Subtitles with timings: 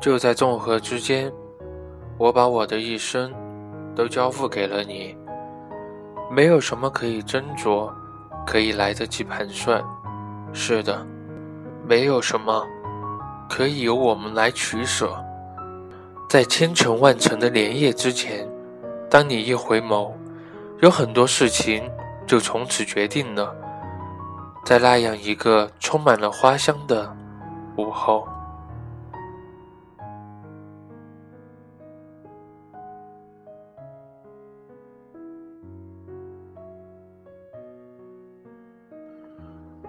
[0.00, 1.32] 就在众合之间，
[2.18, 3.34] 我把我的一生
[3.96, 5.16] 都交付给了你。
[6.30, 7.90] 没有什么可以斟酌，
[8.46, 9.82] 可以来得及盘算。
[10.52, 11.04] 是的，
[11.84, 12.64] 没有什么
[13.48, 15.10] 可以由我们来取舍。
[16.28, 18.48] 在千城万城的连夜之前，
[19.10, 20.12] 当你一回眸，
[20.80, 21.90] 有很多事情
[22.24, 23.52] 就从此决定了。
[24.64, 27.12] 在那样一个充满了花香的
[27.76, 28.28] 午后。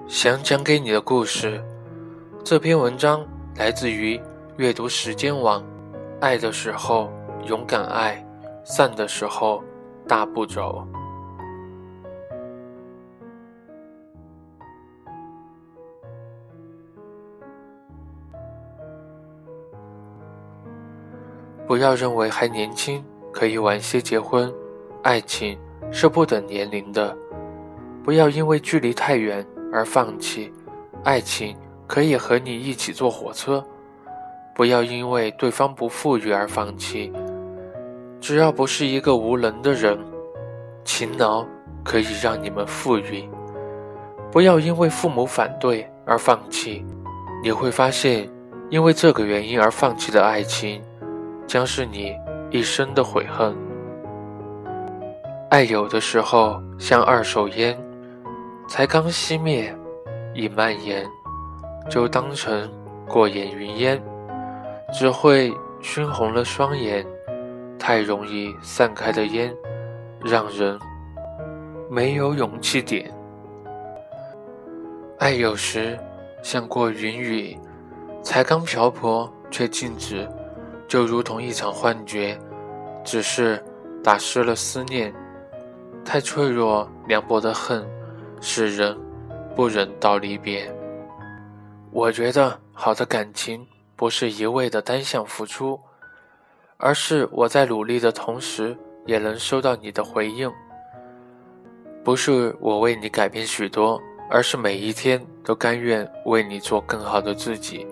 [0.09, 1.63] 想讲给你的故事，
[2.43, 3.23] 这篇文章
[3.55, 4.19] 来自于
[4.57, 5.63] 阅读时间网。
[6.19, 7.13] 爱的时候
[7.45, 8.25] 勇敢爱，
[8.63, 9.63] 散的时候
[10.07, 10.83] 大步走。
[21.67, 24.51] 不要认为还年轻可以晚些结婚，
[25.03, 25.55] 爱情
[25.91, 27.15] 是不等年龄的。
[28.03, 29.45] 不要因为距离太远。
[29.71, 30.51] 而放弃，
[31.03, 31.55] 爱情
[31.87, 33.63] 可以和你一起坐火车。
[34.55, 37.13] 不要因为对方不富裕而放弃，
[38.19, 39.97] 只要不是一个无能的人，
[40.83, 41.45] 勤劳
[41.83, 43.29] 可以让你们富裕。
[44.31, 46.85] 不要因为父母反对而放弃，
[47.41, 48.29] 你会发现，
[48.69, 50.81] 因为这个原因而放弃的爱情，
[51.47, 52.13] 将是你
[52.51, 53.55] 一生的悔恨。
[55.49, 57.75] 爱有的时候像二手烟。
[58.69, 59.75] 才刚熄灭，
[60.35, 61.03] 已蔓延，
[61.89, 62.71] 就当成
[63.07, 63.99] 过眼云烟，
[64.93, 67.05] 只会熏红了双眼。
[67.79, 69.51] 太容易散开的烟，
[70.23, 70.77] 让人
[71.89, 73.11] 没有勇气点。
[75.17, 75.97] 爱有时
[76.43, 77.57] 像过云雨，
[78.21, 80.29] 才刚漂泊却静止，
[80.87, 82.37] 就如同一场幻觉，
[83.03, 83.63] 只是
[84.03, 85.11] 打湿了思念。
[86.05, 87.83] 太脆弱凉薄的恨。
[88.41, 88.97] 使人
[89.55, 90.73] 不忍到离别。
[91.91, 95.79] 我觉得好的感情不是一味的单向付出，
[96.77, 100.51] 而是我在努力的同时也能收到你的回应。
[102.03, 107.85] 不是我为你改变许多，而是每一天都甘愿为你做更好的自己。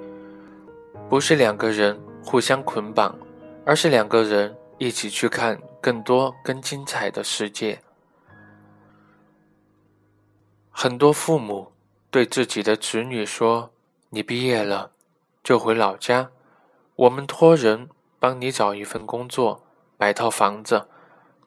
[1.09, 3.13] 不是两个人互相捆绑，
[3.65, 7.77] 而是两个人一起去看更多更精彩的世界。
[10.79, 11.71] 很多父母
[12.11, 13.71] 对自己的子女说
[14.11, 14.91] ：“你毕业了，
[15.43, 16.29] 就回老家，
[16.95, 17.89] 我们托人
[18.19, 19.63] 帮你找一份工作，
[19.97, 20.87] 买套房子，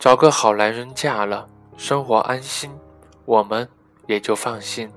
[0.01, 1.47] 找个好男人嫁了，
[1.77, 2.73] 生活安心，
[3.25, 3.69] 我们
[4.09, 4.91] 也就放心。”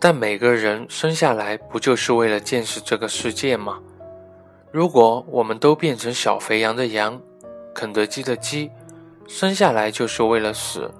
[0.00, 3.82] 但每个人生下来不就是为了见识这个世界吗？
[4.70, 7.20] 如果我们都变成小肥羊的羊，
[7.74, 8.70] 肯德基的鸡，
[9.28, 10.90] 生下来就是为了死。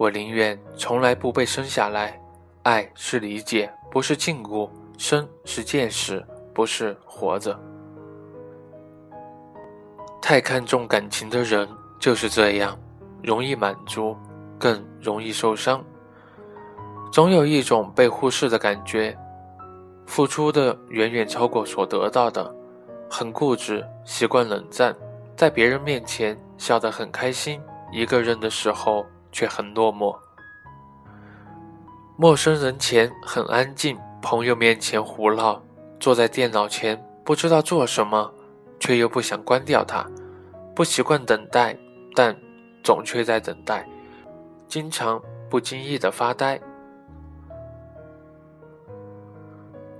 [0.00, 2.18] 我宁愿从来不被生下来。
[2.62, 4.66] 爱是理解，不是禁锢；
[4.96, 7.54] 生是见识，不是活着。
[10.22, 11.68] 太看重感情的人
[11.98, 12.78] 就是这样，
[13.22, 14.16] 容易满足，
[14.58, 15.84] 更容易受伤。
[17.12, 19.14] 总有一种被忽视的感觉，
[20.06, 22.50] 付出的远远超过所得到的，
[23.10, 24.96] 很固执，习惯冷战，
[25.36, 27.60] 在别人面前笑得很开心，
[27.92, 29.04] 一个人的时候。
[29.32, 30.16] 却很落寞。
[32.16, 35.62] 陌生人前很安静，朋友面前胡闹，
[35.98, 38.32] 坐在电脑前不知道做什么，
[38.78, 40.06] 却又不想关掉它。
[40.74, 41.76] 不习惯等待，
[42.14, 42.36] 但
[42.82, 43.86] 总却在等待，
[44.68, 46.60] 经常不经意的发呆。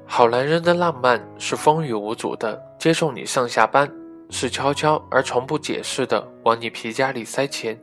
[0.06, 3.90] 好男人的浪漫是风雨无阻的接送你上下班，
[4.28, 7.78] 是悄悄而从不解释的往你皮夹里塞钱。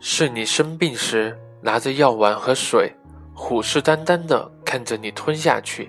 [0.00, 2.92] 是你生病时拿着药丸和水，
[3.34, 5.88] 虎视眈眈地看着你吞下去；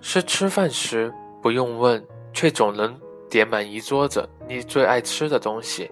[0.00, 2.98] 是吃饭时不用问，却总能
[3.30, 5.88] 点满一桌子你最爱吃的东西；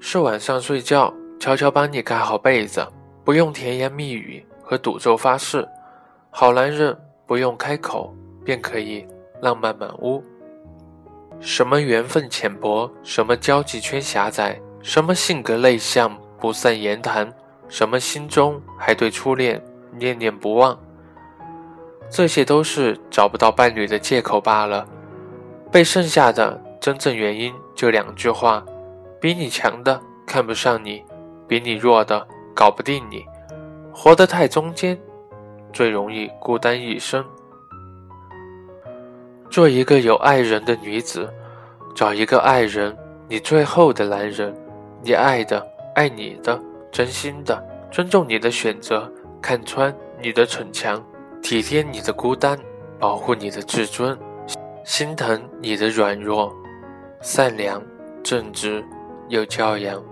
[0.00, 2.86] 是晚上睡觉悄悄帮你盖好被子，
[3.24, 5.66] 不用甜言蜜语和赌咒发誓。
[6.30, 6.96] 好男人
[7.26, 8.14] 不用开口
[8.44, 9.06] 便可以
[9.40, 10.22] 浪漫满屋。
[11.40, 16.16] 什么缘分浅薄，什么交际圈狭窄，什么性格内向。
[16.44, 17.32] 不善言谈，
[17.68, 20.78] 什么心中还对初恋念念不忘，
[22.10, 24.86] 这些都是找不到伴侣的借口罢了。
[25.72, 28.62] 被剩下的真正原因就两句话：
[29.18, 31.02] 比你强的看不上你，
[31.48, 33.24] 比你弱的搞不定你。
[33.90, 35.00] 活得太中间，
[35.72, 37.24] 最容易孤单一生。
[39.48, 41.32] 做一个有爱人的女子，
[41.94, 42.94] 找一个爱人，
[43.30, 44.54] 你最后的男人，
[45.02, 46.60] 你爱的，爱你的，
[46.90, 49.10] 真心的，尊重你的选择，
[49.40, 51.02] 看穿你的逞强，
[51.40, 52.58] 体贴你的孤单，
[52.98, 54.18] 保护你的自尊，
[54.84, 56.52] 心疼你的软弱，
[57.22, 57.80] 善良、
[58.22, 58.84] 正直、
[59.28, 60.02] 有教养，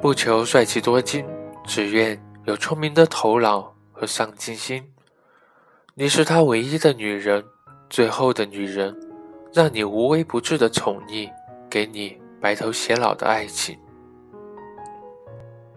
[0.00, 1.26] 不求帅气多金，
[1.64, 4.84] 只愿有聪明的头脑和上进心。
[5.94, 7.44] 你是他唯一的女人。
[7.90, 8.94] 最后的女人，
[9.50, 11.26] 让你无微不至的宠溺，
[11.70, 13.78] 给你白头偕老的爱情。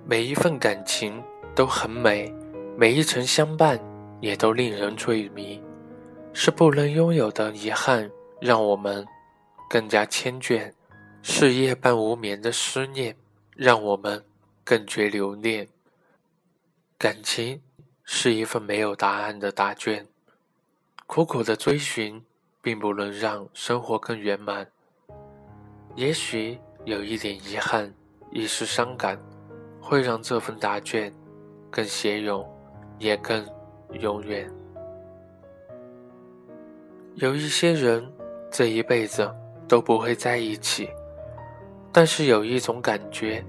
[0.05, 1.23] 每一份感情
[1.55, 2.33] 都很美，
[2.75, 3.79] 每一程相伴
[4.19, 5.61] 也都令人醉迷。
[6.33, 8.09] 是不能拥有的遗憾，
[8.39, 9.05] 让我们
[9.69, 10.71] 更加缱绻；
[11.21, 13.15] 是夜半无眠的思念，
[13.55, 14.23] 让我们
[14.63, 15.67] 更觉留恋。
[16.97, 17.61] 感情
[18.03, 20.07] 是一份没有答案的答卷。
[21.05, 22.23] 苦苦的追寻，
[22.61, 24.65] 并不能让生活更圆满。
[25.95, 27.93] 也许有一点遗憾，
[28.31, 29.19] 一丝伤感，
[29.81, 31.11] 会让这份答卷
[31.69, 32.47] 更写咏，
[32.99, 33.45] 也更
[33.99, 34.49] 永远。
[37.15, 38.09] 有一些人，
[38.49, 39.29] 这一辈子
[39.67, 40.89] 都不会在一起，
[41.91, 43.43] 但是有一种感觉，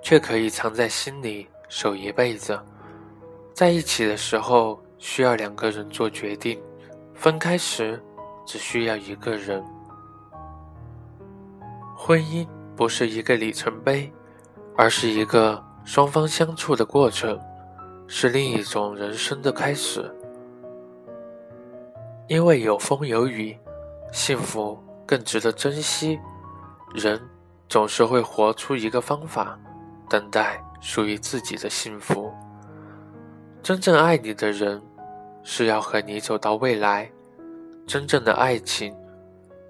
[0.00, 2.56] 却可以藏在心里守一辈子。
[3.52, 6.60] 在一起的时候，需要两个人做决定。
[7.14, 8.00] 分开时，
[8.46, 9.62] 只需要一个人。
[11.94, 14.10] 婚姻不是一个里程碑，
[14.76, 17.38] 而是一个双方相处的过程，
[18.06, 20.08] 是另一种人生的开始。
[22.28, 23.58] 因为有风有雨，
[24.12, 26.18] 幸福更值得珍惜。
[26.94, 27.20] 人
[27.68, 29.58] 总是会活出一个方法，
[30.08, 32.32] 等待属于自己的幸福。
[33.62, 34.80] 真正爱你的人。
[35.42, 37.10] 是要和你走到未来。
[37.86, 38.94] 真正的爱情，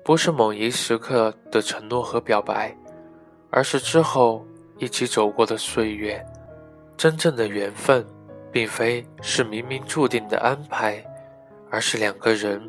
[0.04, 2.76] 不是某一时刻的承诺和表白，
[3.50, 4.44] 而是之后
[4.80, 6.20] 一起走过的岁月。
[6.96, 8.04] 真正的缘分，
[8.50, 11.02] 并非是冥冥注定的安排，
[11.70, 12.60] 而是两个人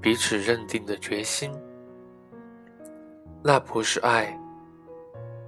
[0.00, 1.50] 彼此认定的决心。
[3.42, 4.38] 那不是爱，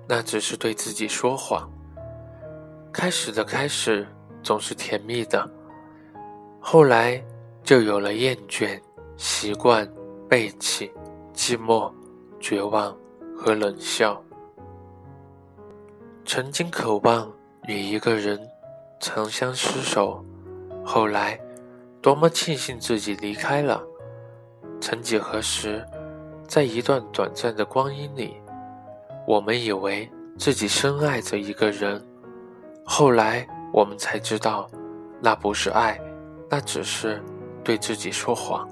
[0.08, 1.70] 那只是对自己说谎。
[2.92, 4.06] 开始的开始
[4.42, 5.48] 总是甜蜜的。
[6.60, 7.22] 后来，
[7.62, 8.80] 就有了厌倦、
[9.16, 9.90] 习惯、
[10.28, 10.92] 背弃、
[11.32, 11.90] 寂寞、
[12.40, 12.94] 绝望
[13.36, 14.22] 和冷笑。
[16.28, 17.32] 曾经渴望
[17.68, 18.38] 与一个人
[19.00, 20.22] 长相厮守，
[20.84, 21.40] 后来，
[22.02, 23.82] 多么庆幸自己离开了。
[24.78, 25.82] 曾几何时，
[26.46, 28.36] 在一段短暂的光阴里，
[29.26, 32.06] 我们以为自己深爱着一个人，
[32.84, 34.68] 后来我们才知道，
[35.22, 35.98] 那不是爱。
[36.50, 37.22] 那只是
[37.64, 38.68] 对自己说谎。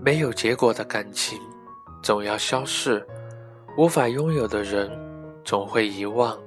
[0.00, 1.36] 没有结果的感情
[2.00, 3.04] 总要消逝，
[3.76, 4.88] 无法拥有的人
[5.48, 6.38] 总会遗忘。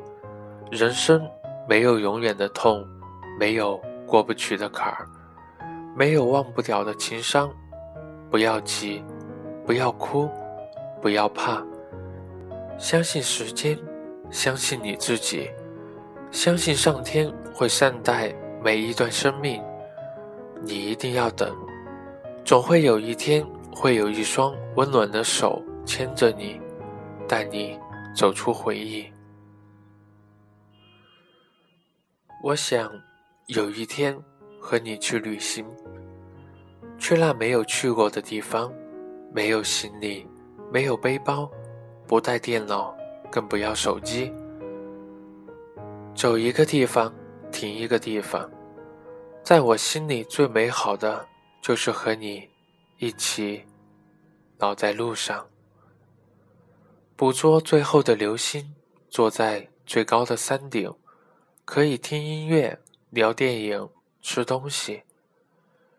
[0.70, 1.28] 人生
[1.68, 2.88] 没有永远的痛，
[3.40, 5.10] 没有过不去的坎儿，
[5.98, 7.50] 没有忘不掉的情伤。
[8.30, 9.04] 不要急，
[9.66, 10.30] 不要哭，
[11.02, 11.66] 不要怕，
[12.78, 13.76] 相信时间，
[14.30, 15.50] 相信你自己，
[16.30, 18.32] 相信上天会善待。
[18.64, 19.60] 每一段生命，
[20.62, 21.52] 你一定要等，
[22.46, 23.44] 总会有一天，
[23.76, 26.62] 会有一双温暖的手牵着你，
[27.28, 27.80] 带你
[28.14, 29.12] 走出回忆。
[32.44, 32.92] 我想
[33.48, 34.18] 有一天
[34.60, 35.66] 和你去旅行，
[36.98, 38.74] 去那没有去过的地方，
[39.34, 40.28] 没有行李，
[40.72, 41.50] 没有背包，
[42.08, 42.96] 不带电脑，
[43.32, 44.34] 更不要手机，
[46.16, 47.14] 走一个地方。
[47.52, 48.50] 停一个地方，
[49.44, 51.28] 在我心里最美好的
[51.62, 52.50] 就是和你
[52.98, 53.62] 一起
[54.58, 55.46] 老在路上，
[57.22, 58.74] 捕捉最后的流星，
[59.08, 60.92] 坐在最高的山顶，
[61.66, 62.80] 可以听音乐、
[63.12, 63.88] 聊电影、
[64.24, 65.04] 吃东西，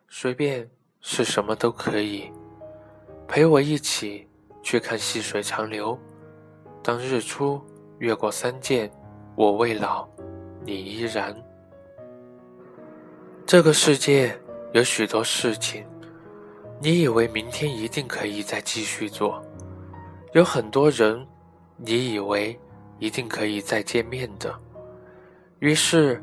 [0.08, 0.68] 随便
[1.00, 2.28] 是什么都可以。
[3.28, 4.26] 陪我一起
[4.64, 5.96] 去看细水长流，
[6.82, 7.62] 当日出
[8.00, 8.90] 越过三涧，
[9.36, 10.08] 我未老。
[10.64, 11.32] 你依然。
[13.46, 14.36] 这个世界
[14.72, 15.86] 有许多事情，
[16.80, 19.40] 你以为明天一定可以再继续做；
[20.32, 21.26] 有很多人，
[21.76, 22.58] 你以为
[22.98, 24.50] 一定可以再见面的。
[25.58, 26.22] 于是，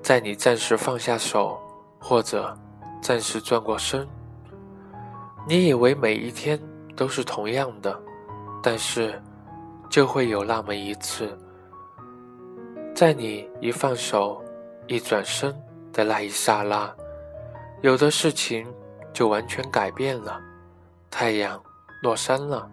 [0.00, 1.58] 在你暂时放下手，
[2.00, 2.56] 或者
[3.02, 4.06] 暂时转过身，
[5.48, 6.56] 你以为每一天
[6.94, 8.00] 都是同样的，
[8.62, 9.20] 但是，
[9.90, 11.36] 就会有那么一次。
[12.94, 14.40] 在你一放手、
[14.86, 15.52] 一转身
[15.92, 16.94] 的那一刹那，
[17.82, 18.72] 有的事情
[19.12, 20.40] 就完全改变了，
[21.10, 21.60] 太阳
[22.00, 22.70] 落山了，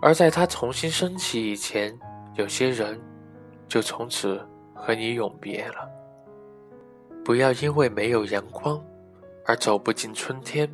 [0.00, 1.96] 而在它重新升起以前，
[2.34, 3.00] 有些人
[3.68, 4.40] 就从此
[4.74, 5.88] 和你永别了。
[7.24, 8.82] 不要因为没有阳光
[9.44, 10.68] 而走不进春天，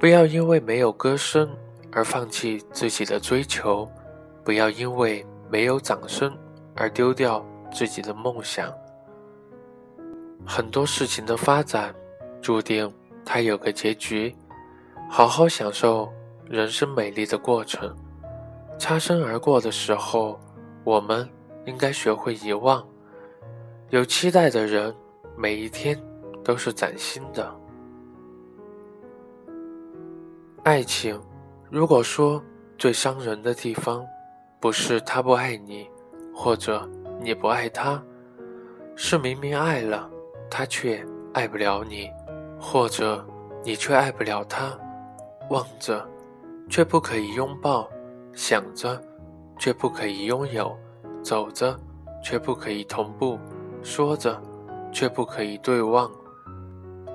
[0.00, 1.48] 不要因为没有歌声
[1.92, 3.88] 而放弃自己的追求，
[4.42, 6.36] 不要因为没有掌声
[6.74, 8.72] 而丢掉自己的梦想。
[10.46, 11.94] 很多事情的发展，
[12.40, 12.90] 注定
[13.22, 14.34] 它有个结局。
[15.10, 16.10] 好好享受
[16.48, 17.94] 人生美丽的过程。
[18.78, 20.38] 擦身而过的时候，
[20.84, 21.28] 我们
[21.66, 22.86] 应该学会遗忘。
[23.90, 24.94] 有期待的人，
[25.36, 26.00] 每一天
[26.44, 27.54] 都是崭新的。
[30.62, 31.20] 爱情，
[31.70, 32.42] 如果说
[32.76, 34.06] 最伤人的地方，
[34.60, 35.88] 不是他不爱你，
[36.34, 36.88] 或者
[37.20, 38.02] 你不爱他，
[38.94, 40.08] 是明明爱了。
[40.50, 42.10] 他却爱不了你，
[42.58, 43.26] 或者
[43.62, 44.78] 你却爱不了他。
[45.50, 46.06] 望着，
[46.68, 47.88] 却不可以拥抱；
[48.32, 49.00] 想着，
[49.58, 50.70] 却不可以拥有；
[51.22, 51.78] 走着，
[52.22, 53.38] 却不可以同步；
[53.82, 54.40] 说着，
[54.92, 56.10] 却不可以对望。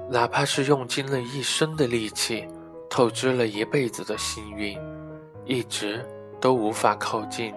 [0.09, 2.47] 哪怕是用尽了一生的力气，
[2.89, 4.77] 透支了一辈子的幸运，
[5.45, 6.03] 一直
[6.41, 7.53] 都无法靠近，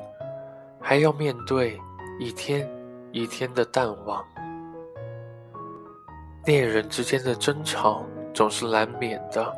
[0.81, 1.79] 还要面对
[2.21, 2.71] 一天
[3.11, 4.25] 一天的淡忘。
[6.45, 9.53] 恋人之间的争吵总是难免的，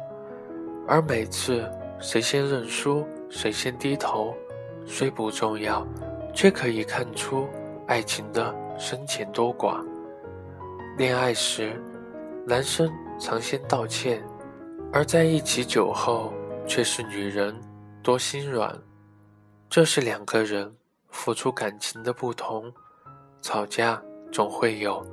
[0.87, 4.35] 而每次谁先认输，谁先低头，
[4.87, 5.87] 虽不重要，
[6.33, 7.49] 却可以看出
[7.87, 9.85] 爱情的深浅多寡。
[10.97, 11.81] 恋爱时，
[12.47, 12.89] 男生
[13.19, 14.23] 常先道歉，
[14.93, 16.33] 而在一起久后，
[16.67, 17.55] 却是女人
[18.03, 18.77] 多心软。
[19.69, 20.73] 这是两个人
[21.09, 22.73] 付出感情的不同，
[23.43, 24.01] 吵架
[24.31, 25.05] 总会有。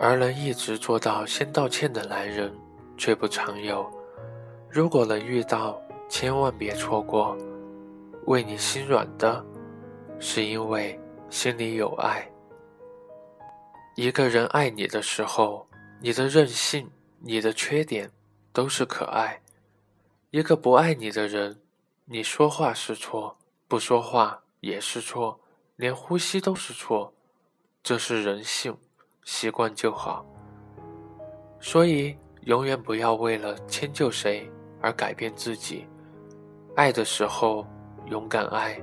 [0.00, 2.52] 而能一直做到先道歉的男人，
[2.96, 3.88] 却不常有。
[4.74, 7.36] 如果能遇到，千万别错过。
[8.24, 9.44] 为你心软的，
[10.18, 10.98] 是因为
[11.28, 12.26] 心里有爱。
[13.96, 15.68] 一个人爱你的时候，
[16.00, 18.10] 你的任性、你的缺点，
[18.50, 19.42] 都是可爱；
[20.30, 21.60] 一个不爱你的人，
[22.06, 23.36] 你说话是错，
[23.68, 25.38] 不说话也是错，
[25.76, 27.12] 连呼吸都是错，
[27.82, 28.74] 这是人性。
[29.24, 30.24] 习惯就好，
[31.60, 34.50] 所以永远不要为了迁就谁
[34.82, 35.86] 而改变自己。
[36.74, 37.66] 爱的时候
[38.06, 38.80] 勇敢爱，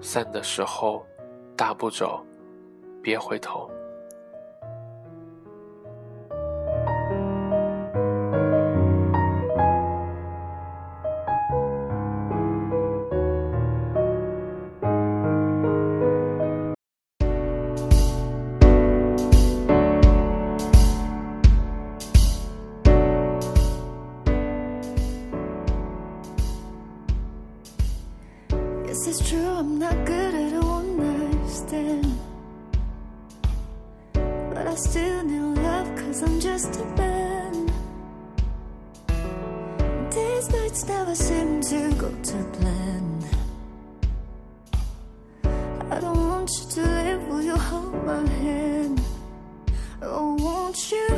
[0.00, 1.04] 散的时候
[1.56, 2.24] 大步走，
[3.02, 3.70] 别回头。
[40.44, 43.24] These nights never seem to go to plan.
[45.90, 49.00] I don't want you to leave, will you hold my hand?
[50.02, 51.08] Oh, won't you